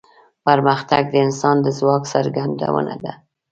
[0.45, 3.13] پرمختګ د انسان د ځواک څرګندونه ده.